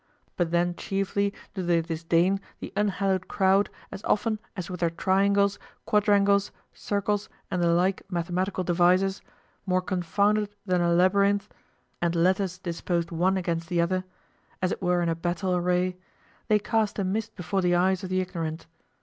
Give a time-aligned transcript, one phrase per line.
[0.35, 5.59] But then chiefly do they disdain the unhallowed crowd as often as with their triangles,
[5.85, 9.21] quadrangles, circles, and the like mathematical devices,
[9.67, 11.49] more confounded than a labyrinth,
[12.01, 14.03] and letters disposed one against the other,
[14.59, 15.97] as it were in battle array,
[16.47, 18.65] they cast a mist before the eyes of the ignorant.